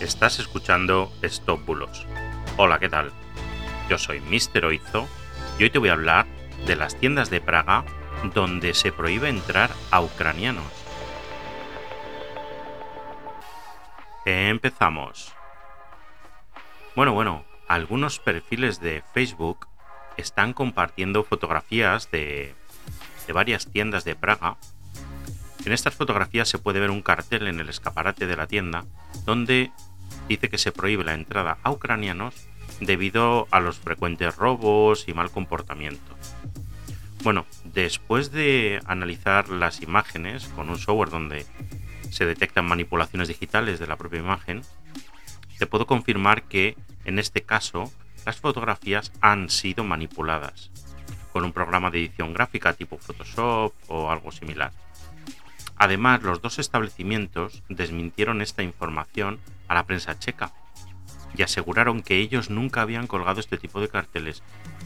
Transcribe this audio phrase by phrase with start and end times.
[0.00, 2.04] Estás escuchando Stop Bulos.
[2.56, 3.12] Hola, ¿qué tal?
[3.88, 4.64] Yo soy Mr.
[4.64, 5.08] Oizo
[5.58, 6.26] y hoy te voy a hablar
[6.66, 7.84] de las tiendas de Praga
[8.34, 10.66] donde se prohíbe entrar a ucranianos.
[14.26, 15.32] Empezamos.
[16.96, 19.68] Bueno, bueno, algunos perfiles de Facebook
[20.16, 22.54] están compartiendo fotografías de,
[23.26, 24.56] de varias tiendas de Praga
[25.64, 28.84] en estas fotografías se puede ver un cartel en el escaparate de la tienda
[29.24, 29.70] donde
[30.28, 32.34] dice que se prohíbe la entrada a ucranianos
[32.80, 36.16] debido a los frecuentes robos y mal comportamiento.
[37.22, 41.46] Bueno, después de analizar las imágenes con un software donde
[42.10, 44.62] se detectan manipulaciones digitales de la propia imagen,
[45.58, 47.90] te puedo confirmar que en este caso
[48.26, 50.70] las fotografías han sido manipuladas
[51.32, 54.72] con un programa de edición gráfica tipo Photoshop o algo similar.
[55.76, 60.52] Además, los dos establecimientos desmintieron esta información a la prensa checa
[61.36, 64.42] y aseguraron que ellos nunca habían colgado este tipo de carteles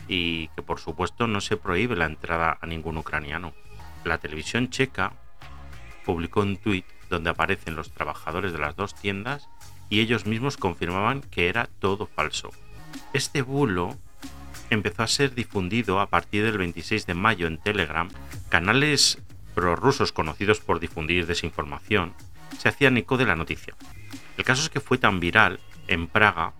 [0.08, 3.52] y que por supuesto no se prohíbe la entrada a ningún ucraniano.
[4.04, 5.12] La televisión checa
[6.04, 9.48] publicó un tuit donde aparecen los trabajadores de las dos tiendas
[9.90, 12.50] y ellos mismos confirmaban que era todo falso.
[13.12, 13.98] Este bulo
[14.70, 18.08] empezó a ser difundido a partir del 26 de mayo en Telegram.
[18.48, 19.18] Canales
[19.60, 22.14] rusos conocidos por difundir desinformación
[22.58, 23.74] se hacían eco de la noticia.
[24.36, 26.52] El caso es que fue tan viral en Praga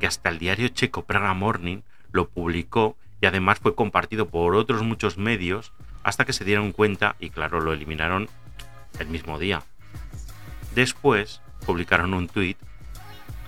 [0.00, 1.82] que hasta el diario checo Praga Morning
[2.12, 7.16] lo publicó y además fue compartido por otros muchos medios hasta que se dieron cuenta
[7.18, 8.28] y claro, lo eliminaron
[8.98, 9.62] el mismo día.
[10.74, 12.56] Después publicaron un tweet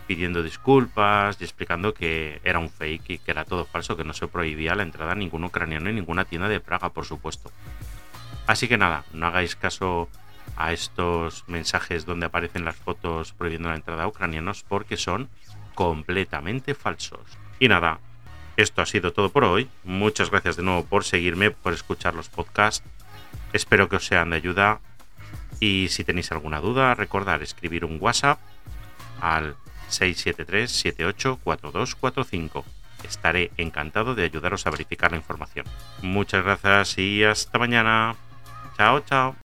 [0.06, 4.14] pidiendo disculpas y explicando que era un fake y que era todo falso, que no
[4.14, 7.52] se prohibía la entrada a ningún ucraniano en ninguna tienda de Praga, por supuesto.
[8.48, 10.08] Así que nada, no hagáis caso
[10.56, 15.28] a estos mensajes donde aparecen las fotos prohibiendo la entrada a ucranianos porque son
[15.74, 17.20] completamente falsos.
[17.60, 18.00] Y nada,
[18.56, 19.68] esto ha sido todo por hoy.
[19.84, 22.88] Muchas gracias de nuevo por seguirme, por escuchar los podcasts.
[23.52, 24.80] Espero que os sean de ayuda.
[25.60, 28.38] Y si tenéis alguna duda, recordad escribir un WhatsApp
[29.20, 29.56] al
[29.90, 32.64] 673-784245.
[33.04, 35.66] Estaré encantado de ayudaros a verificar la información.
[36.00, 38.16] Muchas gracias y hasta mañana.
[38.78, 39.47] Chao, chao.